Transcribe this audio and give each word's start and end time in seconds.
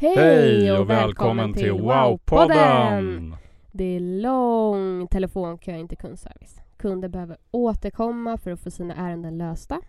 Hej, 0.00 0.16
Hej 0.16 0.72
och 0.72 0.90
välkommen 0.90 1.54
till 1.54 1.72
Wow-podden! 1.72 3.36
Det 3.72 3.84
är 3.84 4.00
lång 4.00 5.06
telefonkö 5.06 5.76
in 5.76 5.88
till 5.88 5.98
kundservice. 5.98 6.60
Kunder 6.76 7.08
behöver 7.08 7.36
återkomma 7.50 8.36
för 8.36 8.50
att 8.50 8.60
få 8.60 8.70
sina 8.70 8.94
ärenden 8.94 9.38
lösta. 9.38 9.80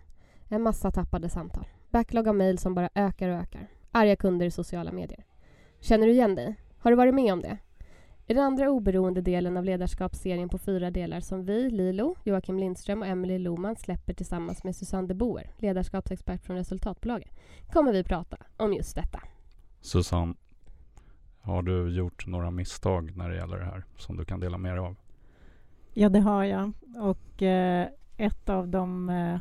En 0.48 0.62
massa 0.62 0.90
tappade 0.90 1.28
samtal. 1.28 1.64
Backlog 1.90 2.28
av 2.28 2.34
mejl 2.34 2.58
som 2.58 2.74
bara 2.74 2.88
ökar 2.94 3.28
och 3.28 3.34
ökar. 3.34 3.66
Arga 3.92 4.16
kunder 4.16 4.46
i 4.46 4.50
sociala 4.50 4.92
medier. 4.92 5.24
Känner 5.80 6.06
du 6.06 6.12
igen 6.12 6.34
dig? 6.34 6.54
Har 6.78 6.90
du 6.90 6.96
varit 6.96 7.14
med 7.14 7.32
om 7.32 7.40
det? 7.40 7.58
I 8.26 8.34
den 8.34 8.44
andra 8.44 8.70
oberoende 8.70 9.20
delen 9.20 9.56
av 9.56 9.64
ledarskapsserien 9.64 10.48
på 10.48 10.58
fyra 10.58 10.90
delar 10.90 11.20
som 11.20 11.44
vi, 11.44 11.70
Lilo, 11.70 12.16
Joakim 12.24 12.58
Lindström 12.58 13.02
och 13.02 13.08
Emily 13.08 13.38
Lohman 13.38 13.76
släpper 13.76 14.12
tillsammans 14.12 14.64
med 14.64 14.76
Susanne 14.76 15.08
de 15.08 15.14
Boer, 15.14 15.50
ledarskapsexpert 15.58 16.44
från 16.44 16.56
Resultatbolaget, 16.56 17.30
kommer 17.72 17.92
vi 17.92 18.04
prata 18.04 18.36
om 18.56 18.72
just 18.74 18.96
detta. 18.96 19.20
Susanne, 19.82 20.34
har 21.40 21.62
du 21.62 21.88
gjort 21.96 22.26
några 22.26 22.50
misstag 22.50 23.16
när 23.16 23.28
det 23.28 23.36
gäller 23.36 23.58
det 23.58 23.64
här 23.64 23.84
som 23.96 24.16
du 24.16 24.24
kan 24.24 24.40
dela 24.40 24.58
med 24.58 24.72
dig 24.72 24.80
av? 24.80 24.96
Ja, 25.94 26.08
det 26.08 26.20
har 26.20 26.44
jag. 26.44 26.72
Och 26.96 27.42
eh, 27.42 27.88
ett 28.16 28.48
av 28.48 28.68
de 28.68 29.08
eh, 29.08 29.40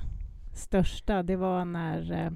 största, 0.54 1.24
det 1.24 1.36
var 1.36 1.66
när 1.66 2.12
eh, 2.12 2.32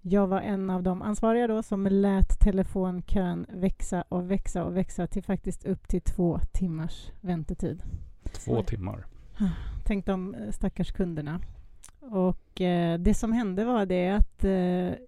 jag 0.00 0.26
var 0.26 0.40
en 0.40 0.70
av 0.70 0.82
de 0.82 1.02
ansvariga 1.02 1.46
då 1.46 1.62
som 1.62 1.86
lät 1.86 2.40
telefonkön 2.40 3.46
växa 3.48 4.04
och 4.08 4.30
växa 4.30 4.64
och 4.64 4.76
växa 4.76 5.06
till 5.06 5.22
faktiskt 5.22 5.64
upp 5.64 5.88
till 5.88 6.00
två 6.00 6.40
timmars 6.52 7.10
väntetid. 7.20 7.82
Två 8.32 8.62
timmar. 8.62 9.06
Tänk 9.84 10.06
de 10.06 10.34
eh, 10.34 10.50
stackars 10.50 10.92
kunderna. 10.92 11.40
Och 12.00 12.60
eh, 12.60 12.98
det 12.98 13.14
som 13.14 13.32
hände 13.32 13.64
var 13.64 13.86
det 13.86 14.08
att 14.10 14.44
eh, 14.44 15.06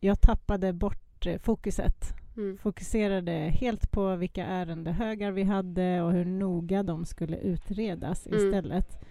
jag 0.00 0.20
tappade 0.20 0.72
bort 0.72 1.05
fokuset 1.38 2.12
Mm. 2.36 2.58
fokuserade 2.58 3.32
helt 3.32 3.90
på 3.90 4.16
vilka 4.16 4.46
ärendehögar 4.46 5.30
vi 5.30 5.42
hade 5.42 6.02
och 6.02 6.12
hur 6.12 6.24
noga 6.24 6.82
de 6.82 7.04
skulle 7.04 7.36
utredas 7.38 8.26
Mm. 8.26 8.38
istället. 8.38 9.04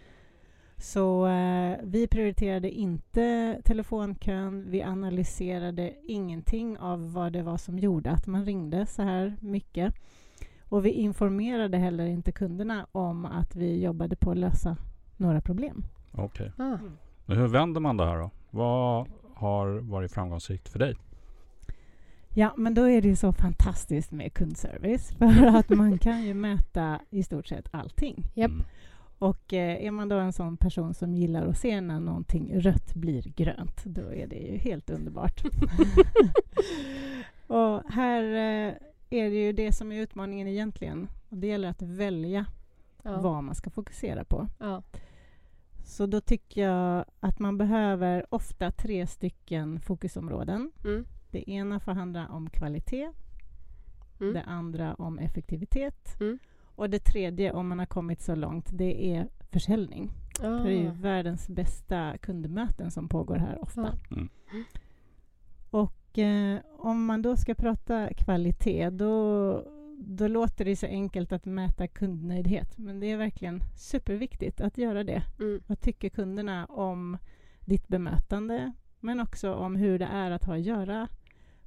Så 0.77 1.27
eh, 1.27 1.77
vi 1.83 2.07
prioriterade 2.07 2.71
inte 2.71 3.57
telefonkön. 3.63 4.65
Vi 4.71 4.81
analyserade 4.83 5.93
ingenting 6.03 6.77
av 6.77 7.13
vad 7.13 7.33
det 7.33 7.43
var 7.43 7.57
som 7.57 7.79
gjorde 7.79 8.11
att 8.11 8.27
man 8.27 8.45
ringde 8.45 8.85
så 8.85 9.01
här 9.01 9.35
mycket. 9.39 9.93
Och 10.69 10.85
vi 10.85 10.89
informerade 10.89 11.77
heller 11.77 12.05
inte 12.05 12.31
kunderna 12.31 12.87
om 12.91 13.25
att 13.25 13.55
vi 13.55 13.83
jobbade 13.83 14.15
på 14.15 14.31
att 14.31 14.37
lösa 14.37 14.77
några 15.17 15.41
problem. 15.41 15.83
Okej. 16.11 16.51
Ah. 16.57 16.77
Men 17.25 17.37
hur 17.37 17.47
vänder 17.47 17.81
man 17.81 17.97
det 17.97 18.05
här 18.05 18.17
då? 18.17 18.29
Vad 18.51 19.07
har 19.33 19.67
varit 19.79 20.11
framgångsrikt 20.11 20.69
för 20.69 20.79
dig? 20.79 20.95
Ja, 22.37 22.53
men 22.57 22.73
då 22.73 22.89
är 22.89 23.01
det 23.01 23.07
ju 23.07 23.15
så 23.15 23.33
fantastiskt 23.33 24.11
med 24.11 24.33
kundservice 24.33 25.11
för 25.17 25.57
att 25.57 25.69
man 25.69 25.97
kan 25.97 26.23
ju 26.23 26.33
mäta 26.33 26.99
i 27.09 27.23
stort 27.23 27.47
sett 27.47 27.67
allting. 27.71 28.23
Japp. 28.33 28.51
Mm. 28.51 28.63
Och 29.19 29.53
eh, 29.53 29.85
är 29.85 29.91
man 29.91 30.09
då 30.09 30.15
en 30.15 30.33
sån 30.33 30.57
person 30.57 30.93
som 30.93 31.15
gillar 31.15 31.47
att 31.47 31.57
se 31.57 31.81
när 31.81 31.99
någonting 31.99 32.59
rött 32.59 32.93
blir 32.95 33.21
grönt, 33.35 33.83
då 33.83 34.01
är 34.13 34.27
det 34.27 34.35
ju 34.35 34.57
helt 34.57 34.89
underbart. 34.89 35.43
och 37.47 37.81
här 37.91 38.23
eh, 38.23 38.73
är 39.09 39.29
det 39.29 39.45
ju 39.45 39.53
det 39.53 39.71
som 39.71 39.91
är 39.91 40.01
utmaningen 40.01 40.47
egentligen. 40.47 41.07
Och 41.29 41.37
det 41.37 41.47
gäller 41.47 41.69
att 41.69 41.81
välja 41.81 42.45
Ja. 43.03 43.21
vad 43.21 43.43
man 43.43 43.55
ska 43.55 43.69
fokusera 43.69 44.23
på. 44.23 44.47
Ja. 44.59 44.83
Så 45.83 46.05
då 46.05 46.21
tycker 46.21 46.61
jag 46.61 47.05
att 47.19 47.39
man 47.39 47.57
behöver 47.57 48.25
ofta 48.29 48.71
tre 48.71 49.07
stycken 49.07 49.79
fokusområden. 49.79 50.71
Mm. 50.83 51.05
Det 51.35 51.49
ena 51.51 51.79
får 51.79 51.91
handla 51.91 52.27
om 52.27 52.49
kvalitet, 52.49 53.11
Mm. 54.19 54.33
det 54.33 54.41
andra 54.43 54.95
om 54.95 55.19
effektivitet 55.19 56.21
Mm. 56.21 56.39
och 56.75 56.89
det 56.89 56.99
tredje, 56.99 57.51
om 57.51 57.67
man 57.67 57.79
har 57.79 57.85
kommit 57.85 58.21
så 58.21 58.35
långt, 58.35 58.69
det 58.73 59.15
är 59.15 59.27
försäljning. 59.51 60.11
Ah. 60.39 60.41
För 60.41 60.63
det 60.65 60.73
är 60.73 60.81
ju 60.81 60.91
världens 60.91 61.49
bästa 61.49 62.17
kundmöten 62.17 62.91
som 62.91 63.07
pågår 63.09 63.35
här 63.35 63.61
ofta. 63.61 63.93
Mm. 64.11 64.29
Och 65.69 66.17
eh, 66.19 66.59
om 66.77 67.05
man 67.05 67.21
då 67.21 67.35
ska 67.35 67.55
prata 67.55 68.09
kvalitet, 68.13 68.89
då, 68.89 69.63
då 69.97 70.27
låter 70.27 70.65
det 70.65 70.75
så 70.75 70.85
enkelt 70.85 71.31
att 71.31 71.45
mäta 71.45 71.87
kundnöjdhet. 71.87 72.77
Men 72.77 72.99
det 72.99 73.11
är 73.11 73.17
verkligen 73.17 73.61
superviktigt 73.77 74.61
att 74.61 74.77
göra 74.77 75.03
det. 75.03 75.23
Mm. 75.39 75.61
Vad 75.67 75.81
tycker 75.81 76.09
kunderna 76.09 76.65
om 76.65 77.17
ditt 77.65 77.87
bemötande? 77.87 78.71
Men 78.99 79.19
också 79.19 79.53
om 79.53 79.75
hur 79.75 79.99
det 79.99 80.05
är 80.05 80.31
att 80.31 80.45
ha 80.45 80.55
att 80.55 80.61
göra 80.61 81.07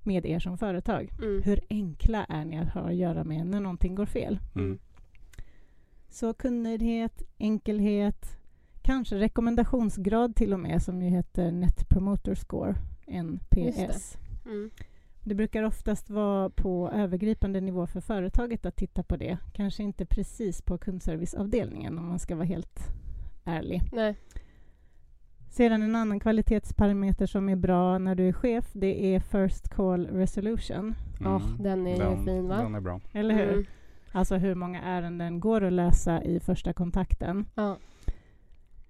med 0.08 0.26
er 0.26 0.38
som 0.38 0.58
företag. 0.58 1.12
Mm. 1.18 1.42
Hur 1.42 1.60
enkla 1.70 2.24
är 2.24 2.44
ni 2.44 2.58
att 2.58 2.74
ha 2.74 2.80
att 2.80 2.94
göra 2.94 3.24
med 3.24 3.46
när 3.46 3.60
någonting 3.60 3.94
går 3.94 4.06
fel? 4.06 4.38
Mm. 4.54 4.78
Så 6.08 6.34
kundnöjdhet, 6.34 7.22
enkelhet, 7.38 8.38
kanske 8.82 9.18
rekommendationsgrad 9.18 10.36
till 10.36 10.52
och 10.52 10.60
med 10.60 10.82
som 10.82 11.02
ju 11.02 11.08
heter 11.08 11.52
Net 11.52 11.88
Promoter 11.88 12.34
Score, 12.34 12.74
NPS. 13.06 14.16
Mm. 14.46 14.70
Det 15.24 15.34
brukar 15.34 15.62
oftast 15.62 16.10
vara 16.10 16.50
på 16.50 16.90
övergripande 16.94 17.60
nivå 17.60 17.86
för 17.86 18.00
företaget 18.00 18.66
att 18.66 18.76
titta 18.76 19.02
på 19.02 19.16
det. 19.16 19.38
Kanske 19.52 19.82
inte 19.82 20.06
precis 20.06 20.62
på 20.62 20.78
kundserviceavdelningen 20.78 21.98
om 21.98 22.08
man 22.08 22.18
ska 22.18 22.36
vara 22.36 22.46
helt 22.46 22.80
ärlig. 23.44 23.82
Nej. 23.92 24.16
Sedan 25.50 25.82
en 25.82 25.96
annan 25.96 26.20
kvalitetsparameter 26.20 27.26
som 27.26 27.48
är 27.48 27.56
bra 27.56 27.98
när 27.98 28.14
du 28.14 28.28
är 28.28 28.32
chef, 28.32 28.70
det 28.72 29.14
är 29.14 29.20
First 29.20 29.68
Call 29.68 30.06
Resolution. 30.06 30.94
Ja, 31.20 31.42
den 31.58 31.86
är 31.86 31.90
ju 31.90 31.96
den, 31.96 32.24
fin, 32.24 32.48
va? 32.48 32.56
Den 32.56 32.74
är 32.74 32.80
bra. 32.80 33.00
Eller 33.12 33.34
hur? 33.34 33.52
Mm. 33.52 33.64
Alltså 34.12 34.36
hur 34.36 34.54
många 34.54 34.82
ärenden 34.82 35.40
går 35.40 35.64
att 35.64 35.72
lösa 35.72 36.22
i 36.22 36.40
första 36.40 36.72
kontakten. 36.72 37.46
Ja. 37.54 37.76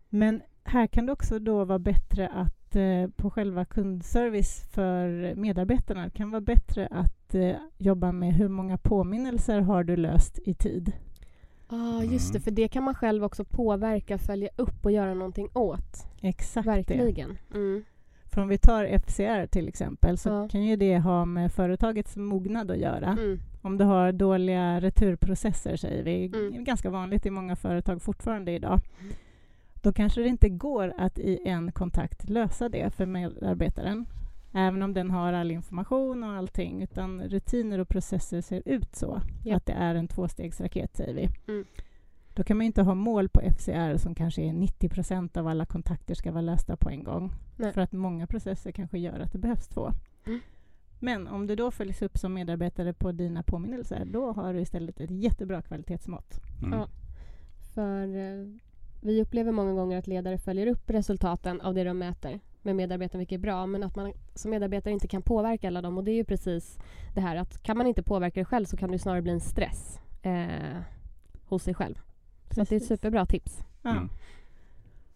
Men 0.09 0.43
här 0.65 0.87
kan 0.87 1.07
det 1.07 1.13
också 1.13 1.39
då 1.39 1.65
vara 1.65 1.79
bättre 1.79 2.29
att 2.29 2.77
eh, 2.77 3.07
på 3.17 3.31
själva 3.31 3.65
kundservice 3.65 4.67
för 4.71 5.35
medarbetarna 5.35 6.05
det 6.05 6.11
kan 6.11 6.31
vara 6.31 6.41
bättre 6.41 6.89
att 6.91 7.35
eh, 7.35 7.57
jobba 7.79 8.13
med 8.13 8.35
hur 8.35 8.49
många 8.49 8.79
påminnelser 8.79 9.61
har 9.61 9.85
du 9.85 9.97
löst 9.97 10.39
i 10.45 10.55
tid. 10.55 10.93
Ah, 11.71 12.03
just 12.03 12.33
det, 12.33 12.37
Mm. 12.39 12.43
för 12.43 12.51
det 12.51 12.69
kan 12.69 12.85
man 12.85 12.95
själv 12.95 13.25
också 13.25 13.45
påverka, 13.45 14.19
följa 14.19 14.49
upp 14.57 14.85
och 14.85 14.93
göra 14.93 15.15
någonting 15.15 15.49
åt. 15.55 16.07
Exakt 16.21 16.65
det. 16.67 16.71
Verkligen. 16.97 17.39
Mm. 17.55 17.85
För 18.27 18.41
om 18.43 18.49
vi 18.49 18.59
tar 18.59 18.85
FCR 18.85 19.47
till 19.47 19.69
exempel 19.69 20.19
så 20.19 20.29
Ja. 20.29 20.49
kan 20.49 20.63
ju 20.63 20.77
det 20.77 20.99
ha 20.99 21.25
med 21.25 21.53
företagets 21.53 22.17
mognad 22.17 22.71
att 22.71 22.79
göra. 22.79 23.07
Mm. 23.07 23.41
Om 23.63 23.79
du 23.79 23.85
har 23.85 24.13
dåliga 24.13 24.81
returprocesser, 24.81 25.77
säger 25.77 26.03
vi, 26.05 26.27
Mm. 26.27 26.53
det 26.53 26.59
ganska 26.63 26.91
vanligt 26.91 27.27
i 27.27 27.31
många 27.31 27.57
företag 27.57 28.03
fortfarande 28.03 28.53
idag, 28.53 28.81
då 29.83 29.93
kanske 29.93 30.21
det 30.21 30.29
inte 30.29 30.49
går 30.49 30.93
att 30.99 31.19
i 31.19 31.39
en 31.45 31.73
kontakt 31.73 32.29
lösa 32.31 32.69
det 32.69 32.95
för 32.95 33.07
medarbetaren, 33.07 34.07
även 34.53 34.83
om 34.83 34.95
den 34.95 35.11
har 35.11 35.33
all 35.33 35.51
information 35.51 36.25
och 36.25 36.31
allting, 36.33 36.83
utan 36.83 37.23
rutiner 37.23 37.79
och 37.79 37.89
processer 37.89 38.41
ser 38.41 38.63
ut 38.65 38.95
så, 38.97 39.21
Ja. 39.45 39.57
att 39.57 39.67
det 39.67 39.73
är 39.73 39.95
en 39.95 40.09
tvåstegsraket, 40.09 40.97
säger 40.97 41.15
vi. 41.15 41.29
Mm. 41.53 41.65
Då 42.35 42.45
kan 42.45 42.57
man 42.57 42.67
inte 42.67 42.83
ha 42.83 42.95
mål 42.95 43.29
på 43.29 43.41
FCR 43.41 43.97
som 43.97 44.15
kanske 44.15 44.43
är 44.43 44.53
90 44.53 44.89
procent 44.89 45.37
av 45.37 45.47
alla 45.47 45.67
kontakter 45.67 46.15
ska 46.15 46.33
vara 46.33 46.43
lösta 46.43 46.77
på 46.77 46.91
en 46.91 47.05
gång. 47.05 47.33
Nej. 47.57 47.73
För 47.73 47.81
att 47.81 47.93
många 47.93 48.27
processer 48.27 48.73
kanske 48.73 48.99
gör 48.99 49.21
att 49.21 49.33
det 49.33 49.39
behövs 49.39 49.69
två. 49.69 49.91
Mm. 50.27 50.41
Men 51.01 51.29
om 51.29 51.47
du 51.47 51.57
då 51.57 51.71
följs 51.71 52.03
upp 52.03 52.19
som 52.19 52.35
medarbetare 52.35 52.93
på 52.93 53.13
dina 53.13 53.43
påminnelser, 53.43 54.05
då 54.05 54.33
har 54.33 54.55
du 54.55 54.61
istället 54.61 55.01
ett 55.01 55.11
jättebra 55.11 55.63
kvalitetsmått. 55.63 56.41
Mm. 56.63 56.79
Ja. 56.79 56.89
För 57.75 58.17
eh, 58.17 58.47
vi 59.03 59.23
upplever 59.23 59.53
många 59.53 59.73
gånger 59.73 59.99
att 59.99 60.07
ledare 60.07 60.39
följer 60.39 60.67
upp 60.67 60.91
resultaten 60.91 61.61
av 61.61 61.75
det 61.75 61.85
de 61.85 61.99
mäter 61.99 62.41
med 62.63 62.77
medarbetarna, 62.77 63.19
vilket 63.19 63.39
är 63.39 63.43
bra, 63.43 63.67
men 63.67 63.83
att 63.83 63.97
man 63.97 64.13
som 64.35 64.51
medarbetare 64.51 64.95
inte 64.95 65.09
kan 65.09 65.23
påverka 65.23 65.67
alla 65.67 65.83
dem. 65.83 65.99
Och 65.99 66.05
det 66.05 66.11
är 66.11 66.17
ju 66.17 66.25
precis 66.25 66.79
det 67.15 67.21
här 67.21 67.37
att 67.37 67.63
kan 67.63 67.79
man 67.79 67.87
inte 67.87 68.03
påverka 68.03 68.41
det 68.41 68.45
själv 68.45 68.65
så 68.65 68.77
kan 68.77 68.91
det 68.91 68.99
snarare 68.99 69.23
bli 69.23 69.33
en 69.33 69.41
stress 69.41 70.01
eh, 70.23 70.81
hos 71.45 71.63
sig 71.63 71.75
själv. 71.75 71.95
Så 72.51 72.63
att 72.63 72.69
det 72.69 72.75
är 72.75 72.77
ett 72.77 72.83
Precis. 72.83 72.89
superbra 72.89 73.27
tips. 73.27 73.65
Ja. 73.83 73.91
Mm. 73.91 74.09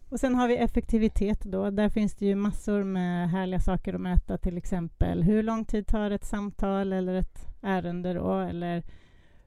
Och 0.08 0.20
sen 0.20 0.34
har 0.34 0.48
vi 0.48 0.56
effektivitet 0.56 1.40
då. 1.40 1.70
Där 1.70 1.88
finns 1.88 2.14
det 2.14 2.26
ju 2.26 2.34
massor 2.34 2.84
med 2.84 3.30
härliga 3.30 3.60
saker 3.60 3.94
att 3.94 4.00
mäta. 4.00 4.38
Till 4.38 4.56
exempel 4.56 5.22
hur 5.22 5.42
lång 5.42 5.64
tid 5.64 5.86
tar 5.86 6.10
ett 6.10 6.24
samtal 6.24 6.92
eller 6.92 7.14
ett 7.14 7.46
ärende 7.62 8.12
då? 8.12 8.34
Eller 8.34 8.82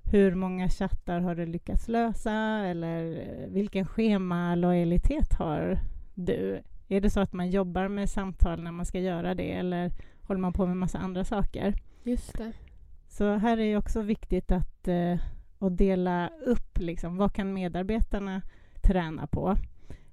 hur 0.03 0.36
många 0.36 0.69
chattar 0.69 1.19
har 1.19 1.36
du 1.36 1.45
lyckats 1.45 1.88
lösa? 1.88 2.33
Eller 2.65 3.18
eh, 3.18 3.47
vilken 3.47 3.86
schemalojalitet 3.86 5.33
har 5.33 5.80
du? 6.13 6.62
Är 6.88 7.02
det 7.02 7.10
så 7.10 7.20
att 7.20 7.34
man 7.34 7.50
jobbar 7.50 7.88
med 7.88 8.10
samtal 8.10 8.64
när 8.64 8.72
man 8.72 8.86
ska 8.86 9.00
göra 9.00 9.36
det 9.36 9.52
eller 9.52 9.92
håller 10.22 10.40
man 10.42 10.54
på 10.54 10.66
med 10.66 10.78
massa 10.78 10.98
andra 10.98 11.24
saker? 11.24 11.74
Just 12.04 12.38
det. 12.38 12.52
Så 13.08 13.34
här 13.36 13.58
är 13.58 13.66
det 13.72 13.78
också 13.78 14.02
viktigt 14.02 14.52
att, 14.52 14.88
eh, 14.88 15.18
att 15.60 15.78
dela 15.78 16.30
upp 16.46 16.78
liksom, 16.80 17.18
vad 17.18 17.34
kan 17.34 17.54
medarbetarna 17.54 18.42
träna 18.84 19.28
på 19.28 19.56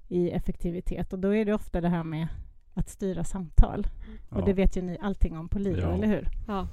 i 0.09 0.31
effektivitet. 0.31 1.13
Och 1.13 1.19
då 1.19 1.35
är 1.35 1.45
det 1.45 1.55
ofta 1.55 1.81
det 1.81 1.89
här 1.89 2.05
med 2.05 2.29
att 2.75 2.89
styra 2.89 3.25
samtal. 3.25 3.87
Och 4.31 4.41
Ja. 4.41 4.45
det 4.45 4.53
vet 4.53 4.77
ju 4.77 4.83
ni 4.83 4.99
allting 5.01 5.39
om 5.39 5.49
på 5.49 5.59
Lido, 5.59 5.81
Ja. 5.81 5.93
eller 5.95 6.07
hur? 6.07 6.29
Ja, 6.49 6.69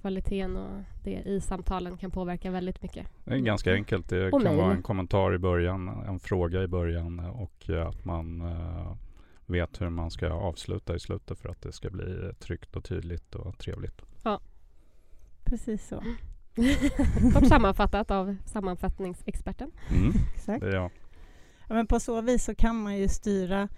kvaliteten 0.00 0.56
och 0.56 0.82
det 1.04 1.10
i 1.26 1.40
samtalen 1.40 1.96
kan 1.96 2.10
påverka 2.10 2.50
väldigt 2.50 2.82
mycket. 2.82 3.06
Det 3.24 3.34
är 3.34 3.38
ganska 3.38 3.72
enkelt. 3.74 4.08
Det 4.08 4.26
Och 4.26 4.42
kan 4.42 4.52
mejl. 4.54 4.56
vara 4.64 4.74
en 4.74 4.82
kommentar 4.82 5.34
i 5.34 5.38
början, 5.38 5.88
en 5.88 6.18
fråga 6.20 6.62
i 6.62 6.66
början 6.66 7.18
och 7.18 7.70
eh, 7.70 7.86
att 7.86 8.04
man 8.04 8.40
eh, 8.40 8.92
vet 9.52 9.80
hur 9.80 9.88
man 9.90 10.10
ska 10.10 10.28
avsluta 10.32 10.94
i 10.96 11.00
slutet 11.00 11.38
för 11.38 11.48
att 11.48 11.62
det 11.62 11.72
ska 11.72 11.90
bli 11.90 12.32
tryggt 12.38 12.76
och 12.76 12.84
tydligt 12.84 13.34
och 13.34 13.58
trevligt. 13.58 14.02
Precis 15.44 15.88
så. 15.88 16.02
Kort 17.34 17.46
sammanfattat 17.48 18.10
av 18.10 18.36
sammanfattningsexperten. 18.44 19.70
Mm, 19.90 20.12
Exakt. 20.34 20.60
det 20.60 20.68
är 20.68 20.74
jag. 20.74 20.90
Ja, 21.68 21.74
men 21.74 21.86
på 21.86 22.00
så 22.00 22.20
vis 22.20 22.44
så 22.44 22.54
kan 22.54 22.82
man 22.82 22.96
ju 22.98 23.08
styra 23.08 23.68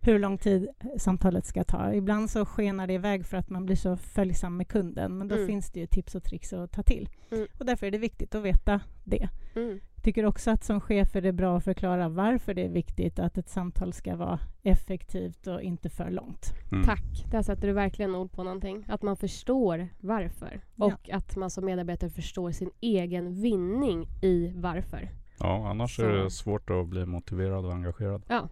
hur 0.00 0.18
lång 0.18 0.38
tid 0.38 0.68
samtalet 0.98 1.46
ska 1.46 1.64
ta. 1.64 1.94
Ibland 1.94 2.30
så 2.30 2.44
skenar 2.46 2.86
det 2.86 2.92
iväg 2.92 3.26
för 3.26 3.36
att 3.36 3.50
man 3.50 3.66
blir 3.66 3.76
så 3.76 3.96
följsam 3.96 4.56
med 4.56 4.68
kunden, 4.68 5.18
men 5.18 5.28
då 5.28 5.34
Mm. 5.34 5.46
finns 5.46 5.70
det 5.70 5.80
ju 5.80 5.86
tips 5.86 6.14
och 6.14 6.24
tricks 6.24 6.52
att 6.52 6.72
ta 6.72 6.82
till. 6.82 7.08
Mm. 7.30 7.46
Och 7.58 7.66
därför 7.66 7.86
är 7.86 7.90
det 7.90 7.98
viktigt 7.98 8.34
att 8.34 8.42
veta 8.42 8.80
det. 9.04 9.28
Mm. 9.54 9.80
Tycker 10.02 10.26
också 10.26 10.50
att 10.50 10.64
som 10.64 10.80
chef 10.80 11.16
är 11.16 11.20
det 11.20 11.32
bra 11.32 11.56
att 11.56 11.64
förklara 11.64 12.08
varför 12.08 12.54
det 12.54 12.64
är 12.64 12.68
viktigt 12.68 13.18
att 13.18 13.38
ett 13.38 13.48
samtal 13.48 13.92
ska 13.92 14.16
vara 14.16 14.38
effektivt 14.62 15.46
och 15.46 15.62
inte 15.62 15.88
för 15.88 16.10
långt. 16.10 16.54
Mm. 16.72 16.84
Tack. 16.84 17.24
Där 17.30 17.42
sätter 17.42 17.66
du 17.68 17.72
verkligen 17.72 18.14
ord 18.14 18.32
på 18.32 18.44
någonting. 18.44 18.84
Att 18.88 19.02
man 19.02 19.16
förstår 19.16 19.88
varför. 20.00 20.60
Ja. 20.76 20.86
Och 20.86 21.10
att 21.10 21.36
man 21.36 21.50
som 21.50 21.64
medarbetare 21.64 22.10
förstår 22.10 22.50
sin 22.50 22.70
egen 22.80 23.34
vinning 23.42 24.06
i 24.22 24.52
varför. 24.56 25.10
Ja, 25.38 25.68
annars 25.68 25.96
Så- 25.96 26.02
är 26.02 26.12
det 26.12 26.30
svårt 26.30 26.70
att 26.70 26.86
bli 26.88 27.06
motiverad 27.06 27.64
och 27.66 27.72
engagerad. 27.72 28.22
Ja. 28.28 28.48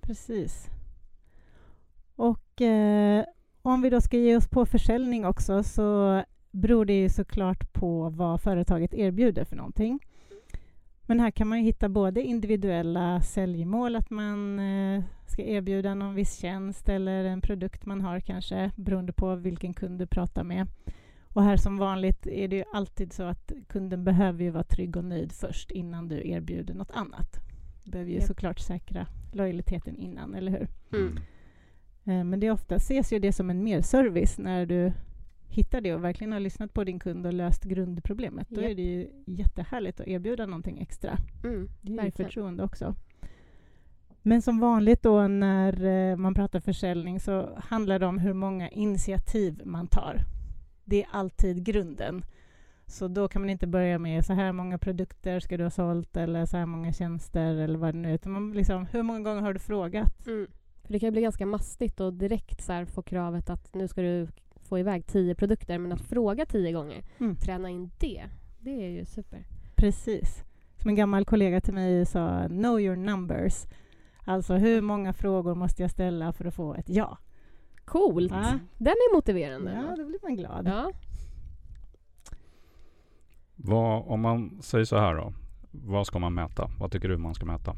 Precis. 0.00 0.68
Och 2.16 2.60
eh, 2.60 3.24
om 3.62 3.82
vi 3.82 3.90
då 3.90 4.00
ska 4.00 4.16
ge 4.16 4.36
oss 4.36 4.48
på 4.48 4.66
försäljning 4.66 5.26
också 5.26 5.62
så 5.62 6.22
beror 6.50 6.84
det 6.84 7.00
ju 7.00 7.08
såklart 7.08 7.72
på 7.72 8.08
vad 8.10 8.40
företaget 8.40 8.94
erbjuder 8.94 9.44
för 9.44 9.56
någonting. 9.56 9.98
Men 11.06 11.20
här 11.20 11.30
kan 11.30 11.48
man 11.48 11.58
ju 11.58 11.64
hitta 11.64 11.88
både 11.88 12.22
individuella 12.22 13.20
säljmål, 13.20 13.96
att 13.96 14.10
man 14.10 14.58
eh, 14.58 15.02
ska 15.26 15.42
erbjuda 15.42 15.94
någon 15.94 16.14
viss 16.14 16.38
tjänst 16.38 16.88
eller 16.88 17.24
en 17.24 17.40
produkt 17.40 17.86
man 17.86 18.00
har 18.00 18.20
kanske, 18.20 18.70
beroende 18.76 19.12
på 19.12 19.34
vilken 19.34 19.74
kund 19.74 19.98
du 19.98 20.06
pratar 20.06 20.44
med. 20.44 20.66
Och 21.28 21.42
här 21.42 21.56
som 21.56 21.76
vanligt 21.78 22.26
är 22.26 22.48
det 22.48 22.56
ju 22.56 22.64
alltid 22.72 23.12
så 23.12 23.22
att 23.22 23.52
kunden 23.68 24.04
behöver 24.04 24.44
ju 24.44 24.50
vara 24.50 24.64
trygg 24.64 24.96
och 24.96 25.04
nöjd 25.04 25.32
först 25.32 25.70
innan 25.70 26.08
du 26.08 26.28
erbjuder 26.28 26.74
något 26.74 26.90
annat. 26.90 27.40
Du 27.84 27.90
behöver 27.90 28.10
ju 28.10 28.16
Japp. 28.16 28.26
såklart 28.26 28.58
säkra 28.58 29.06
lojaliteten 29.32 29.96
innan, 29.96 30.34
eller 30.34 30.52
hur? 30.52 30.68
Mm. 31.00 31.16
Eh, 32.04 32.24
Men 32.24 32.40
det 32.40 32.50
ofta 32.50 32.74
ses 32.74 33.12
ju 33.12 33.18
det 33.18 33.32
som 33.32 33.50
en 33.50 33.64
merservice 33.64 34.38
när 34.38 34.66
du 34.66 34.92
hittar 35.52 35.80
det 35.80 35.94
och 35.94 36.04
verkligen 36.04 36.32
har 36.32 36.40
lyssnat 36.40 36.74
på 36.74 36.84
din 36.84 36.98
kund 36.98 37.26
och 37.26 37.32
löst 37.32 37.64
grundproblemet. 37.64 38.48
Då 38.50 38.60
Japp. 38.60 38.70
är 38.70 38.74
det 38.74 38.82
ju 38.82 39.10
jättehärligt 39.26 40.00
att 40.00 40.06
erbjuda 40.06 40.46
någonting 40.46 40.78
extra. 40.78 41.18
Mm. 41.44 41.68
Det 41.80 42.00
är 42.00 42.04
ju 42.04 42.10
förtroende 42.10 42.64
också. 42.64 42.94
Men 44.22 44.42
som 44.42 44.60
vanligt 44.60 45.02
då 45.02 45.28
när 45.28 45.84
eh, 45.84 46.16
man 46.16 46.34
pratar 46.34 46.60
försäljning 46.60 47.20
så 47.20 47.58
handlar 47.58 47.98
det 47.98 48.06
om 48.06 48.18
hur 48.18 48.32
många 48.32 48.68
initiativ 48.68 49.62
man 49.64 49.86
tar. 49.86 50.18
Det 50.84 51.02
är 51.02 51.08
alltid 51.12 51.64
grunden. 51.64 52.24
Så 52.86 53.08
då 53.08 53.28
kan 53.28 53.42
man 53.42 53.50
inte 53.50 53.66
börja 53.66 53.98
med 53.98 54.24
så 54.24 54.32
här 54.32 54.52
många 54.52 54.78
produkter 54.78 55.40
ska 55.40 55.56
du 55.56 55.62
ha 55.62 55.70
sålt 55.70 56.16
eller 56.16 56.46
så 56.46 56.56
här 56.56 56.66
många 56.66 56.92
tjänster 56.92 57.54
eller 57.54 57.78
vad 57.78 57.94
det 57.94 57.98
nu 57.98 58.10
är. 58.10 58.14
Utan 58.14 58.32
man 58.32 58.52
liksom, 58.52 58.86
hur 58.86 59.02
många 59.02 59.20
gånger 59.20 59.42
har 59.42 59.52
du 59.52 59.58
frågat? 59.58 60.26
Mm. 60.26 60.46
För 60.82 60.92
det 60.92 60.98
kan 60.98 61.06
ju 61.06 61.10
bli 61.10 61.22
ganska 61.22 61.46
mastigt 61.46 62.00
och 62.00 62.12
direkt 62.12 62.62
så 62.62 62.72
här 62.72 62.84
få 62.84 63.02
kravet 63.02 63.50
att 63.50 63.74
nu 63.74 63.88
ska 63.88 64.02
du 64.02 64.28
få 64.72 64.78
iväg 64.78 65.06
tio 65.06 65.34
produkter. 65.34 65.78
Men 65.78 65.92
att 65.92 66.00
fråga 66.00 66.46
tio 66.46 66.72
gånger, 66.72 67.04
Mm. 67.18 67.36
träna 67.36 67.70
in 67.70 67.90
det, 67.98 68.24
det 68.60 68.84
är 68.84 68.88
ju 68.88 69.04
super. 69.04 69.44
Precis. 69.76 70.44
Som 70.76 70.88
en 70.88 70.94
gammal 70.94 71.24
kollega 71.24 71.60
till 71.60 71.74
mig 71.74 72.06
sa, 72.06 72.48
know 72.48 72.80
your 72.80 72.96
numbers. 72.96 73.66
Alltså 74.24 74.54
hur 74.54 74.80
många 74.80 75.12
frågor 75.12 75.54
måste 75.54 75.82
jag 75.82 75.90
ställa 75.90 76.32
för 76.32 76.44
att 76.44 76.54
få 76.54 76.74
ett 76.74 76.88
ja? 76.88 77.18
Coolt! 77.84 78.32
Ja. 78.32 78.52
Den 78.78 78.92
är 78.92 79.14
motiverande. 79.14 79.72
Ja, 79.72 79.96
då 79.96 80.06
blir 80.06 80.18
man 80.22 80.36
glad. 80.36 80.66
Ja. 80.66 80.92
Vad, 83.56 84.02
om 84.06 84.20
man 84.20 84.62
säger 84.62 84.84
så 84.84 84.98
här 84.98 85.14
då. 85.14 85.32
Vad 85.70 86.06
ska 86.06 86.18
man 86.18 86.34
mäta? 86.34 86.70
Vad 86.80 86.92
tycker 86.92 87.08
du 87.08 87.16
man 87.16 87.34
ska 87.34 87.46
mäta? 87.46 87.74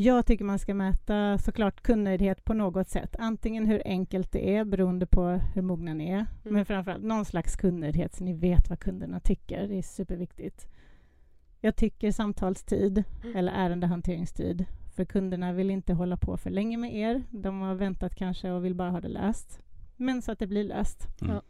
Jag 0.00 0.26
tycker 0.26 0.44
man 0.44 0.58
ska 0.58 0.74
mäta 0.74 1.38
såklart 1.38 1.82
kundnöjdhet 1.82 2.44
på 2.44 2.54
något 2.54 2.88
sätt. 2.88 3.16
Antingen 3.18 3.66
hur 3.66 3.82
enkelt 3.84 4.32
det 4.32 4.56
är 4.56 4.64
beroende 4.64 5.06
på 5.06 5.40
hur 5.54 5.62
mogna 5.62 5.94
ni 5.94 6.10
är. 6.10 6.26
Men 6.42 6.66
framförallt 6.66 7.04
någon 7.04 7.24
slags 7.24 7.56
kundnöjdhet 7.56 8.14
så 8.14 8.24
ni 8.24 8.32
vet 8.32 8.70
vad 8.70 8.80
kunderna 8.80 9.20
tycker. 9.20 9.68
Det 9.68 9.78
är 9.78 9.82
superviktigt. 9.82 10.68
Jag 11.60 11.76
tycker 11.76 12.12
samtalstid 12.12 13.04
eller 13.34 13.52
ärendehanteringstid. 13.52 14.64
För 14.96 15.04
kunderna 15.04 15.52
vill 15.52 15.70
inte 15.70 15.92
hålla 15.92 16.16
på 16.16 16.36
för 16.36 16.50
länge 16.50 16.76
med 16.76 16.96
er. 16.96 17.22
De 17.30 17.60
har 17.60 17.74
väntat 17.74 18.14
kanske 18.14 18.50
och 18.50 18.64
vill 18.64 18.74
bara 18.74 18.90
ha 18.90 19.00
det 19.00 19.08
löst. 19.08 19.60
Men 19.96 20.22
så 20.22 20.32
att 20.32 20.38
det 20.38 20.46
blir 20.46 20.64
löst. 20.64 21.06
Mm. 21.22 21.34
Ja. 21.34 21.42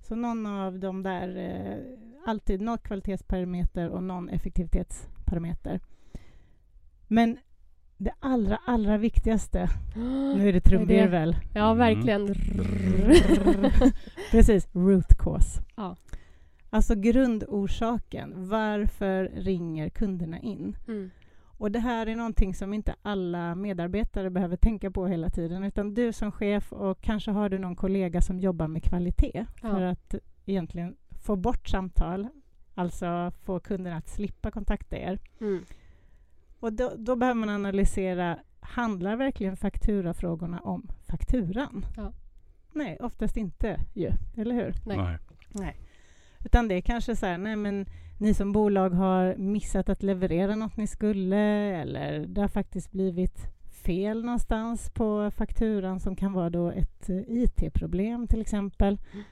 Så 0.00 0.14
någon 0.14 0.46
av 0.46 0.78
de 0.78 1.02
där, 1.02 1.36
eh, 1.36 2.30
alltid 2.30 2.60
någon 2.60 2.78
kvalitetsparameter 2.78 3.88
och 3.88 4.02
någon 4.02 4.28
effektivitetsparameter. 4.28 5.80
Men 7.08 7.38
det 8.02 8.12
allra, 8.20 8.58
allra 8.66 8.98
viktigaste, 8.98 9.68
nu 10.36 10.48
är 10.48 10.52
det 10.52 10.60
trumvirvel. 10.60 11.36
Ja, 11.54 11.64
Mm. 11.70 11.78
verkligen. 11.78 12.34
Precis, 14.30 14.68
root 14.72 15.14
cause. 15.18 15.62
Ja. 15.76 15.96
Alltså 16.70 16.94
grundorsaken. 16.94 18.32
Varför 18.48 19.24
ringer 19.34 19.88
kunderna 19.88 20.38
in? 20.40 20.76
Mm. 20.88 21.10
Och 21.58 21.70
det 21.72 21.78
här 21.78 22.06
är 22.06 22.16
någonting 22.16 22.54
som 22.54 22.74
inte 22.74 22.94
alla 23.02 23.54
medarbetare 23.54 24.30
behöver 24.30 24.56
tänka 24.56 24.90
på 24.90 25.06
hela 25.06 25.30
tiden, 25.30 25.64
utan 25.64 25.94
du 25.94 26.12
som 26.12 26.32
chef 26.32 26.72
och 26.72 27.00
kanske 27.00 27.30
har 27.30 27.48
du 27.48 27.58
någon 27.58 27.76
kollega 27.76 28.20
som 28.20 28.40
jobbar 28.40 28.68
med 28.68 28.82
kvalitet 28.84 29.46
Ja. 29.62 29.70
för 29.70 29.80
att 29.82 30.14
egentligen 30.46 30.96
få 31.22 31.36
bort 31.36 31.68
samtal, 31.68 32.28
alltså 32.74 33.32
få 33.42 33.60
kunderna 33.60 33.96
att 33.96 34.08
slippa 34.08 34.50
kontakta 34.50 34.96
er. 34.96 35.18
Mm. 35.40 35.64
Och 36.60 36.72
då, 36.72 36.92
då 36.96 37.16
behöver 37.16 37.40
man 37.40 37.48
analysera, 37.48 38.38
handlar 38.60 39.16
verkligen 39.16 39.56
fakturafrågorna 39.56 40.60
om 40.60 40.88
fakturan? 41.06 41.86
Ja. 41.96 42.12
Nej, 42.72 42.98
oftast 43.00 43.36
inte 43.36 43.80
ju, 43.94 44.10
eller 44.36 44.54
hur? 44.54 44.74
Nej. 44.86 44.96
Nej. 44.96 45.18
Nej. 45.48 45.76
Utan 46.44 46.68
det 46.68 46.74
är 46.74 46.80
kanske 46.80 47.16
så 47.16 47.26
här, 47.26 47.38
nej 47.38 47.56
men 47.56 47.86
ni 48.18 48.34
som 48.34 48.52
bolag 48.52 48.90
har 48.90 49.36
missat 49.36 49.88
att 49.88 50.02
leverera 50.02 50.54
något 50.54 50.76
ni 50.76 50.86
skulle 50.86 51.36
eller 51.76 52.26
det 52.26 52.40
har 52.40 52.48
faktiskt 52.48 52.92
blivit 52.92 53.38
fel 53.84 54.24
någonstans 54.24 54.90
på 54.90 55.30
fakturan 55.30 56.00
som 56.00 56.16
kan 56.16 56.32
vara 56.32 56.50
då 56.50 56.70
ett 56.70 57.08
eh, 57.08 57.16
IT-problem 57.28 58.26
till 58.26 58.40
exempel. 58.40 58.98
Mm. 59.12 59.24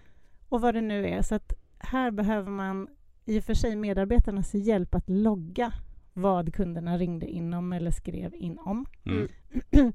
Och 0.49 0.61
vad 0.61 0.75
det 0.75 0.81
nu 0.81 1.09
är. 1.09 1.23
Så 1.23 1.35
att 1.35 1.53
här 1.79 2.11
behöver 2.11 2.51
man 2.51 2.89
i 3.25 3.41
och 3.41 3.45
för 3.45 3.55
sig 3.55 3.77
medarbetarnas 3.77 4.55
hjälp 4.55 4.95
att 4.95 5.11
logga 5.11 5.73
vad 6.19 6.55
kunderna 6.55 6.99
ringde 6.99 7.27
in 7.27 7.55
om 7.55 7.73
eller 7.73 7.91
skrev 7.91 8.35
in 8.35 8.59
om. 8.59 8.87
Mm. 9.05 9.29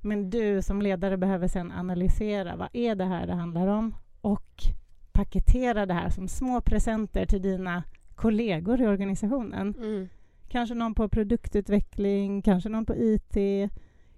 Men 0.00 0.30
du 0.30 0.62
som 0.62 0.82
ledare 0.82 1.16
behöver 1.16 1.48
sen 1.48 1.72
analysera 1.72 2.56
vad 2.56 2.68
är 2.72 2.94
det 2.94 3.04
här 3.04 3.26
det 3.26 3.34
handlar 3.34 3.66
om 3.66 3.94
och 4.20 4.62
paketera 5.12 5.86
det 5.86 5.94
här 5.94 6.10
som 6.10 6.28
små 6.28 6.60
presenter 6.60 7.26
till 7.26 7.42
dina 7.42 7.82
kollegor 8.14 8.80
i 8.80 8.86
organisationen. 8.86 9.74
Mm. 9.78 10.08
Kanske 10.48 10.74
någon 10.74 10.94
på 10.94 11.08
produktutveckling, 11.08 12.42
kanske 12.42 12.68
någon 12.68 12.86
på 12.86 12.94
IT, 12.96 13.36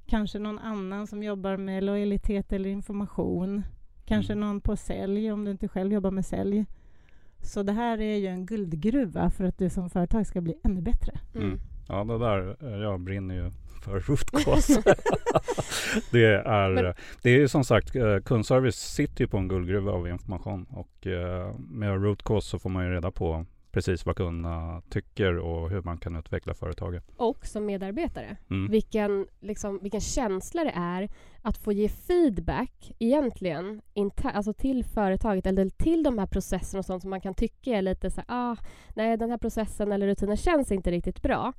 kanske 0.07 0.39
någon 0.39 0.59
annan 0.59 1.07
som 1.07 1.23
jobbar 1.23 1.57
med 1.57 1.85
lojalitet 1.85 2.53
eller 2.53 2.71
information. 2.71 3.63
Kanske 4.05 4.33
Mm. 4.33 4.47
någon 4.47 4.61
på 4.61 4.77
sälj 4.77 5.33
om 5.33 5.45
du 5.45 5.51
inte 5.51 5.69
själv 5.69 5.93
jobbar 5.93 6.11
med 6.11 6.27
sälj. 6.27 6.65
Så 7.45 7.63
det 7.63 7.73
här 7.73 8.01
är 8.01 8.17
ju 8.17 8.27
en 8.27 8.47
guldgruva 8.47 9.31
för 9.31 9.45
att 9.45 9.59
du 9.59 9.71
som 9.71 9.91
företag 9.91 10.27
ska 10.27 10.41
bli 10.41 10.55
ännu 10.65 10.81
bättre. 10.81 11.13
Mm. 11.35 11.59
Ja, 11.89 12.05
det 12.05 12.19
där, 12.19 12.57
eh, 12.61 12.79
jag 12.83 13.01
brinner 13.01 13.35
ju 13.35 13.51
för 13.85 14.01
root 14.09 14.31
cause. 14.45 14.83
det, 16.11 16.25
är, 16.25 16.71
Men- 16.75 16.95
det 17.23 17.31
är 17.31 17.39
ju 17.39 17.49
som 17.49 17.65
sagt, 17.65 17.97
eh, 17.97 18.19
kundservice 18.19 18.77
sitter 18.77 19.21
ju 19.25 19.29
på 19.29 19.37
en 19.37 19.49
guldgruva 19.49 19.93
av 19.93 20.09
information 20.09 20.67
och 20.71 21.07
eh, 21.07 21.55
med 21.59 22.03
root 22.03 22.23
cause 22.23 22.49
så 22.49 22.59
får 22.59 22.71
man 22.71 22.85
ju 22.85 22.91
reda 22.91 23.11
på 23.11 23.47
precis 23.75 24.07
vad 24.07 24.17
kunderna 24.17 24.83
tycker 24.89 25.39
och 25.39 25.71
hur 25.71 25.83
man 25.83 25.99
kan 25.99 26.17
utveckla 26.17 26.55
företaget. 26.55 27.05
Och 27.17 27.47
som 27.47 27.67
medarbetare, 27.67 28.37
Mm. 28.51 28.71
vilken, 28.71 29.27
liksom, 29.41 29.79
vilken 29.83 30.01
känsla 30.01 30.65
det 30.65 30.73
är 30.77 31.09
att 31.43 31.59
få 31.59 31.73
ge 31.73 31.89
feedback 31.89 32.93
egentligen 32.99 33.81
inter- 33.95 34.33
alltså 34.33 34.53
till 34.53 34.85
företaget 34.85 35.47
eller 35.47 35.69
till 35.69 36.03
de 36.03 36.19
här 36.19 36.27
processerna 36.27 36.79
och 36.79 36.85
sånt 36.85 37.03
som 37.03 37.11
man 37.11 37.21
kan 37.21 37.35
tycka 37.35 37.71
är 37.71 37.83
lite 37.83 38.11
så 38.11 38.23
här, 38.29 38.53
ah, 38.53 38.57
nej 38.95 39.17
den 39.17 39.31
här 39.31 39.39
processen 39.39 39.93
eller 39.93 40.07
rutinen 40.07 40.37
känns 40.37 40.73
inte 40.73 40.91
riktigt 40.91 41.23
bra. 41.23 41.53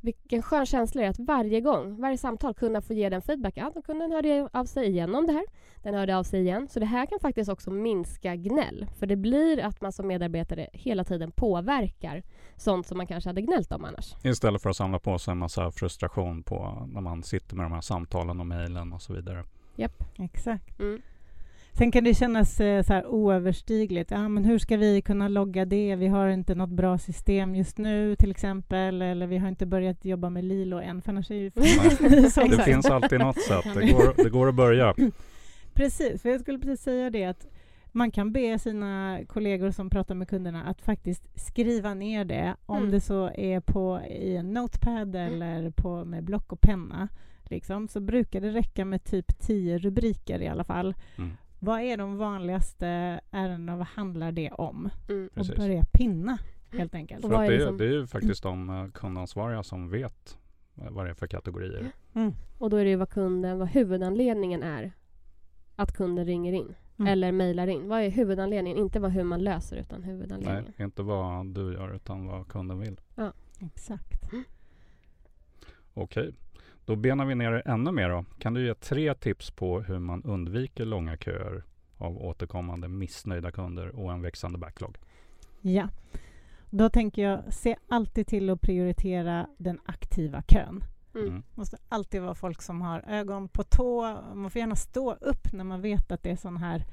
Vilken 0.00 0.42
skön 0.42 0.66
känsla 0.66 1.00
det 1.00 1.06
är 1.06 1.10
att 1.10 1.18
varje 1.18 1.60
gång, 1.60 2.00
varje 2.00 2.18
samtal 2.18 2.54
kunna 2.54 2.82
få 2.82 2.92
ge 2.92 3.08
den 3.08 3.22
feedback. 3.22 3.54
Ja, 3.56 3.70
då 3.74 3.82
kunden 3.82 4.12
hörde 4.12 4.48
av 4.52 4.64
sig 4.64 4.88
igen 4.88 5.14
om 5.14 5.26
det 5.26 5.32
här. 5.32 5.44
Den 5.82 5.94
hörde 5.94 6.16
av 6.16 6.22
sig 6.22 6.40
igen. 6.40 6.68
Så 6.68 6.80
det 6.80 6.86
här 6.86 7.06
kan 7.06 7.18
faktiskt 7.20 7.50
också 7.50 7.70
minska 7.70 8.36
gnäll. 8.36 8.86
För 8.98 9.06
det 9.06 9.16
blir 9.16 9.60
att 9.60 9.80
man 9.80 9.92
som 9.92 10.06
medarbetare 10.06 10.68
hela 10.72 11.04
tiden 11.04 11.32
påverkar 11.32 12.22
sånt 12.56 12.86
som 12.86 12.96
man 12.96 13.06
kanske 13.06 13.30
hade 13.30 13.42
gnällt 13.42 13.72
om 13.72 13.84
annars. 13.84 14.14
Istället 14.24 14.62
för 14.62 14.70
att 14.70 14.76
samla 14.76 14.98
på 14.98 15.18
sig 15.18 15.32
en 15.32 15.38
massa 15.38 15.70
frustration 15.70 16.42
på 16.42 16.88
när 16.92 17.00
man 17.00 17.22
sitter 17.22 17.56
med 17.56 17.64
de 17.64 17.72
här 17.72 17.80
samtalen 17.80 18.40
och 18.40 18.46
mejlen 18.46 18.92
och 18.92 19.02
så 19.02 19.12
vidare. 19.12 19.44
Japp. 19.76 20.04
Exakt. 20.18 20.80
Mm. 20.80 21.02
Sen 21.78 21.92
kan 21.92 22.04
det 22.04 22.14
kännas 22.14 22.60
eh, 22.60 22.82
så 22.82 22.92
här 22.92 23.06
oöverstigligt. 23.06 24.10
Ja, 24.10 24.28
men 24.28 24.44
hur 24.44 24.58
ska 24.58 24.76
vi 24.76 25.02
kunna 25.02 25.28
logga 25.28 25.64
det? 25.64 25.96
Vi 25.96 26.06
har 26.06 26.28
inte 26.28 26.54
något 26.54 26.70
bra 26.70 26.98
system 26.98 27.54
just 27.54 27.78
nu 27.78 28.16
till 28.16 28.30
exempel. 28.30 29.02
Eller 29.02 29.26
vi 29.26 29.38
har 29.38 29.48
inte 29.48 29.66
börjat 29.66 30.04
jobba 30.04 30.30
med 30.30 30.44
Lilo 30.44 30.80
än. 30.80 31.02
För 31.02 31.12
annars 31.12 31.30
är 31.30 31.34
ju 31.34 31.50
Det 32.50 32.62
finns 32.64 32.86
alltid 32.86 33.18
något 33.18 33.40
sätt. 33.40 33.64
Det 33.74 33.92
går, 33.92 34.24
det 34.24 34.30
går 34.30 34.48
att 34.48 34.54
börja. 34.54 34.94
Precis, 35.74 36.22
för 36.22 36.28
jag 36.28 36.40
skulle 36.40 36.58
precis 36.58 36.84
säga 36.84 37.10
det 37.10 37.24
att 37.24 37.46
man 37.92 38.10
kan 38.10 38.32
be 38.32 38.58
sina 38.58 39.20
kollegor 39.26 39.70
som 39.70 39.90
pratar 39.90 40.14
med 40.14 40.28
kunderna 40.28 40.64
att 40.64 40.82
faktiskt 40.82 41.22
skriva 41.34 41.94
ner 41.94 42.24
det 42.24 42.56
om 42.66 42.76
Mm. 42.78 42.90
det 42.90 43.00
så 43.00 43.30
är 43.34 43.60
på 43.60 44.00
i 44.10 44.36
en 44.36 44.52
notepad 44.52 45.16
eller 45.16 45.70
på 45.70 46.04
med 46.04 46.24
block 46.24 46.52
och 46.52 46.60
penna. 46.60 47.08
Liksom, 47.44 47.88
så 47.88 48.00
brukar 48.00 48.40
det 48.40 48.50
räcka 48.50 48.84
med 48.84 49.04
typ 49.04 49.38
tio 49.38 49.78
rubriker 49.78 50.42
i 50.42 50.48
alla 50.48 50.64
fall. 50.64 50.94
Mm. 51.18 51.36
Vad 51.58 51.80
är 51.80 51.96
de 51.96 52.16
vanligaste 52.16 52.86
ärendena? 53.30 53.76
Vad 53.76 53.86
handlar 53.86 54.32
det 54.32 54.50
om? 54.50 54.90
Mm. 55.08 55.30
Precis. 55.34 55.50
Och 55.52 55.56
börja 55.58 55.84
pinna, 55.92 56.38
helt 56.72 56.94
enkelt. 56.94 57.24
Och 57.24 57.30
För 57.30 57.42
är 57.42 57.50
det, 57.50 57.56
liksom- 57.56 57.74
är, 57.74 57.78
det 57.78 57.84
är 57.84 57.92
ju 57.92 58.06
faktiskt 58.06 58.42
de 58.42 58.70
eh, 58.70 58.86
kundansvariga 58.90 59.62
som 59.62 59.90
vet 59.90 60.38
eh, 60.76 60.90
vad 60.90 61.04
det 61.06 61.10
är 61.10 61.14
för 61.14 61.26
kategorier. 61.26 61.90
Mm. 62.14 62.32
Och 62.58 62.70
då 62.70 62.76
är 62.76 62.84
det 62.84 62.90
ju 62.90 62.96
vad 62.96 63.10
kunden, 63.10 63.58
vad 63.58 63.68
huvudanledningen 63.68 64.62
är 64.62 64.92
att 65.76 65.96
kunden 65.96 66.24
ringer 66.24 66.52
in 66.52 66.74
Mm. 66.98 67.12
eller 67.12 67.32
mejlar 67.32 67.66
in. 67.66 67.88
Vad 67.88 68.00
är 68.02 68.10
huvudanledningen? 68.10 68.78
Inte 68.78 69.00
vad 69.00 69.10
hur 69.10 69.22
man 69.24 69.44
löser 69.44 69.76
utan 69.76 70.02
huvudanledningen. 70.02 70.72
Nej, 70.76 70.86
inte 70.86 71.02
vad 71.02 71.46
du 71.46 71.72
gör 71.72 71.94
utan 71.94 72.26
vad 72.26 72.48
kunden 72.48 72.78
vill. 72.80 73.00
Exakt. 73.60 74.22
Okej, 75.94 76.34
då 76.86 76.96
benar 76.96 77.24
vi 77.24 77.34
ner 77.34 77.52
det 77.52 77.60
ännu 77.60 77.92
mer 77.92 78.08
då. 78.08 78.24
Kan 78.38 78.54
du 78.54 78.66
ge 78.66 78.74
tre 78.74 79.14
tips 79.14 79.50
på 79.50 79.80
hur 79.80 79.98
man 79.98 80.22
undviker 80.22 80.84
långa 80.84 81.16
köer 81.16 81.62
av 81.98 82.18
återkommande 82.18 82.88
missnöjda 82.88 83.50
kunder 83.50 83.88
och 83.88 84.12
en 84.12 84.22
växande 84.22 84.58
backlog? 84.58 84.98
Ja. 85.60 85.88
Då 86.70 86.88
tänker 86.88 87.22
jag, 87.22 87.54
se 87.54 87.76
alltid 87.88 88.26
till 88.26 88.50
att 88.50 88.60
prioritera 88.60 89.46
den 89.58 89.80
aktiva 89.84 90.42
kön. 90.42 90.84
Mm. 91.14 91.28
Mm. 91.28 91.42
måste 91.54 91.76
alltid 91.88 92.22
vara 92.22 92.34
folk 92.34 92.62
som 92.62 92.82
har 92.82 93.04
ögon 93.08 93.48
på 93.48 93.62
tå. 93.62 94.18
Man 94.34 94.50
får 94.50 94.58
gärna 94.60 94.76
stå 94.76 95.12
upp 95.12 95.52
när 95.52 95.64
man 95.64 95.80
vet 95.80 96.12
att 96.12 96.22
det 96.22 96.30
är 96.30 96.36
sådana 96.36 96.60
här 96.60 96.84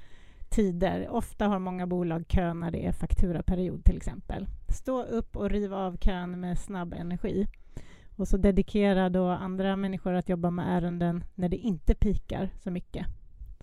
tider. 0.49 1.07
Ofta 1.09 1.47
har 1.47 1.59
många 1.59 1.87
bolag 1.87 2.27
kö 2.27 2.53
när 2.53 2.71
det 2.71 2.85
är 2.85 2.91
fakturaperiod 2.91 3.85
till 3.85 3.97
exempel. 3.97 4.47
Stå 4.69 5.03
upp 5.03 5.37
och 5.37 5.49
riva 5.49 5.77
av 5.77 5.97
kön 5.97 6.39
med 6.39 6.59
snabb 6.59 6.93
energi. 6.93 7.47
Och 8.15 8.27
så 8.27 8.37
dedikera 8.37 9.09
då 9.09 9.27
andra 9.27 9.75
människor 9.75 10.13
att 10.13 10.29
jobba 10.29 10.51
med 10.51 10.77
ärenden 10.77 11.23
när 11.35 11.49
det 11.49 11.57
inte 11.57 11.95
pikar 11.95 12.49
så 12.63 12.71
mycket. 12.71 13.05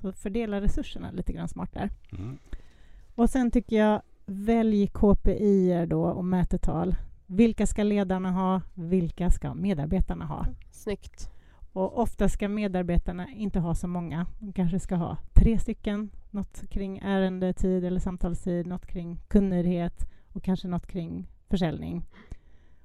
Så 0.01 0.13
fördela 0.13 0.61
resurserna 0.61 1.11
lite 1.11 1.33
grann 1.33 1.49
smart 1.49 1.73
där. 1.73 1.91
Mm. 2.13 2.39
Och 3.15 3.31
sen 3.31 3.51
tycker 3.51 3.77
jag, 3.77 4.03
välj 4.27 4.87
KPI 4.87 5.87
då 5.89 6.05
och 6.05 6.25
mätetal. 6.25 6.95
Vilka 7.27 7.67
ska 7.67 7.83
ledarna 7.83 8.31
ha? 8.31 8.63
Vilka 8.75 9.31
ska 9.31 9.55
medarbetarna 9.55 10.25
ha? 10.25 10.47
Snyggt. 10.71 11.31
Och 11.73 11.99
ofta 11.99 12.29
ska 12.29 12.49
medarbetarna 12.49 13.29
inte 13.31 13.61
ha 13.61 13.75
så 13.75 13.89
många. 13.89 14.27
De 14.39 14.53
kanske 14.53 14.81
ska 14.81 14.95
ha 14.95 15.17
tre 15.35 15.59
stycken. 15.59 16.11
Något 16.31 16.63
kring 16.71 16.99
ärendetid 16.99 17.85
eller 17.85 18.01
samtalstid, 18.01 18.67
något 18.67 18.87
kring 18.87 19.21
kundnöjdhet 19.29 20.11
och 20.33 20.43
kanske 20.43 20.69
något 20.69 20.87
kring 20.87 21.29
försäljning. 21.49 22.07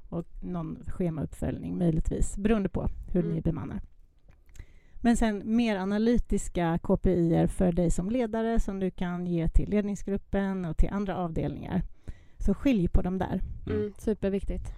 Och 0.10 0.26
någon 0.42 0.80
schemauppföljning 0.88 1.78
möjligtvis, 1.78 2.38
beroende 2.38 2.70
på 2.70 2.90
hur 3.14 3.22
Mm. 3.24 3.36
ni 3.36 3.42
bemannar. 3.42 3.82
Men 5.02 5.18
sen 5.18 5.42
mer 5.56 5.78
analytiska 5.78 6.80
KPI 6.84 7.48
för 7.48 7.72
dig 7.72 7.92
som 7.92 8.10
ledare 8.10 8.60
som 8.60 8.80
du 8.80 8.92
kan 8.92 9.28
ge 9.28 9.48
till 9.50 9.70
ledningsgruppen 9.70 10.66
och 10.66 10.78
till 10.78 10.90
andra 10.90 11.18
avdelningar. 11.18 11.82
Så 12.38 12.54
skilj 12.54 12.88
på 12.88 13.02
dem 13.02 13.18
där. 13.18 13.42
Mm. 13.68 13.80
Mm, 13.80 13.94
superviktigt. 13.98 14.74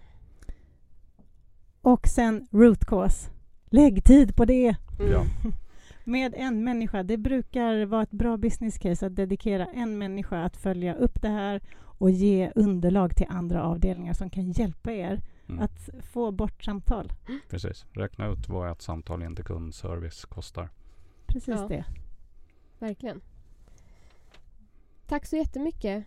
Och 1.82 2.08
sen 2.08 2.48
root 2.52 2.86
cause. 2.86 3.30
Lägg 3.66 4.04
tid 4.04 4.36
på 4.36 4.46
det. 4.46 4.76
Mm. 5.00 5.12
Ja. 5.12 5.26
Med 6.04 6.34
en 6.38 6.64
människa. 6.64 7.04
Det 7.04 7.18
brukar 7.18 7.86
vara 7.86 8.04
ett 8.04 8.12
bra 8.12 8.38
business 8.38 8.78
case 8.78 9.06
att 9.08 9.16
dedikera 9.16 9.66
en 9.66 9.98
människa 9.98 10.44
att 10.44 10.58
följa 10.58 10.96
upp 10.96 11.22
det 11.22 11.30
här 11.30 11.62
och 11.98 12.12
ge 12.12 12.52
underlag 12.56 13.16
till 13.16 13.26
andra 13.30 13.64
avdelningar 13.64 14.14
som 14.14 14.30
kan 14.30 14.52
hjälpa 14.52 14.92
er 14.92 15.22
Mm. 15.50 15.64
att 15.64 15.90
få 16.04 16.32
bort 16.32 16.64
samtal. 16.64 17.12
Precis. 17.50 17.86
Räkna 17.92 18.28
ut 18.28 18.50
vad 18.50 18.72
ett 18.72 18.82
samtal 18.82 19.24
in 19.24 19.36
till 19.36 19.46
kundservice 19.46 20.26
kostar. 20.26 20.70
Precis 21.28 21.48
Ja. 21.48 21.68
det. 21.68 21.86
Verkligen. 22.80 23.22
Tack 25.08 25.26
så 25.26 25.36
jättemycket 25.36 26.04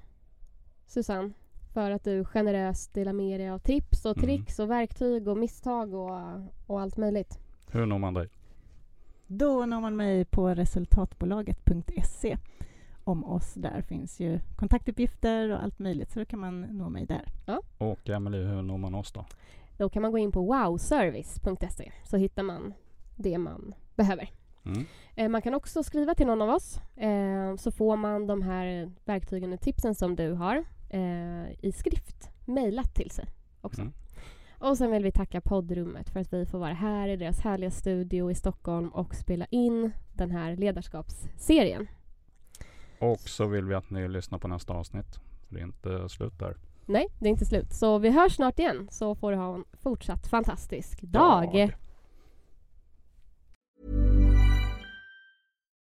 Susanne 0.86 1.30
för 1.72 1.90
att 1.90 2.04
du 2.04 2.24
generöst 2.24 2.94
delar 2.94 3.12
med 3.12 3.40
dig 3.40 3.50
av 3.50 3.58
tips 3.58 4.04
och 4.04 4.16
Mm. 4.18 4.26
tricks 4.28 4.58
och 4.58 4.70
verktyg 4.70 5.28
och 5.28 5.36
misstag 5.38 5.94
och, 5.94 6.20
och 6.66 6.80
allt 6.80 6.96
möjligt. 6.96 7.38
Hur 7.70 7.86
når 7.86 7.98
man 7.98 8.14
dig? 8.14 8.28
Då 9.26 9.66
når 9.66 9.80
man 9.80 9.96
mig 9.96 10.24
på 10.24 10.48
resultatbolaget.se. 10.54 12.38
Om 13.04 13.24
oss 13.24 13.54
där 13.54 13.82
finns 13.82 14.20
ju 14.20 14.40
kontaktuppgifter 14.56 15.50
och 15.50 15.62
allt 15.62 15.78
möjligt 15.78 16.10
så 16.10 16.18
då 16.18 16.24
kan 16.24 16.38
man 16.38 16.60
nå 16.60 16.88
mig 16.88 17.06
där. 17.06 17.24
Och 17.78 18.08
Emelie, 18.08 18.44
hur 18.44 18.62
når 18.62 18.78
man 18.78 18.94
oss 18.94 19.12
då? 19.12 19.24
Då 19.78 19.88
kan 19.88 20.02
man 20.02 20.10
gå 20.12 20.18
in 20.18 20.32
på 20.32 20.42
wowservice.se 20.42 21.92
så 22.04 22.16
hittar 22.16 22.42
man 22.42 22.74
det 23.16 23.38
man 23.38 23.74
behöver. 23.96 24.30
Mm. 24.64 24.86
Eh, 25.14 25.28
Man 25.28 25.42
kan 25.42 25.54
också 25.54 25.82
skriva 25.82 26.14
till 26.14 26.26
någon 26.26 26.42
av 26.42 26.48
oss 26.50 26.80
eh, 26.96 27.56
så 27.56 27.70
får 27.72 27.96
man 27.96 28.26
de 28.26 28.42
här 28.42 28.90
verktygen 29.04 29.52
och 29.52 29.60
tipsen 29.60 29.94
som 29.94 30.16
du 30.16 30.32
har 30.32 30.64
eh, 30.90 31.50
i 31.60 31.72
skrift 31.76 32.30
mejlat 32.44 32.94
till 32.94 33.10
sig 33.10 33.24
också. 33.60 33.80
Mm. 33.80 33.92
Och 34.58 34.78
sen 34.78 34.90
vill 34.90 35.04
vi 35.04 35.12
tacka 35.12 35.40
poddrummet 35.40 36.10
för 36.10 36.20
att 36.20 36.32
vi 36.32 36.46
får 36.46 36.58
vara 36.58 36.72
här 36.72 37.08
i 37.08 37.16
deras 37.16 37.40
härliga 37.40 37.70
studio 37.70 38.30
i 38.30 38.34
Stockholm 38.34 38.88
och 38.88 39.14
spela 39.14 39.46
in 39.50 39.90
den 40.14 40.30
här 40.30 40.56
ledarskapsserien. 40.56 41.88
Och 43.00 43.20
så 43.20 43.46
vill 43.46 43.64
vi 43.64 43.74
att 43.74 43.90
ni 43.90 44.08
lyssnar 44.08 44.38
på 44.38 44.48
nästa 44.48 44.72
avsnitt. 44.72 45.20
För 45.48 45.54
det 45.54 45.60
är 45.60 45.64
inte 45.64 46.08
slut 46.08 46.38
där. 46.38 46.56
Nej, 46.86 47.08
det 47.18 47.26
är 47.26 47.30
inte 47.30 47.44
slut. 47.44 47.72
Så 47.72 47.98
vi 47.98 48.10
hörs 48.10 48.36
snart 48.36 48.58
igen 48.58 48.88
så 48.90 49.14
får 49.14 49.30
du 49.32 49.36
ha 49.36 49.54
en 49.54 49.64
fortsatt 49.72 50.26
fantastisk 50.26 51.02
dag. 51.02 51.52
Dag. 51.52 51.76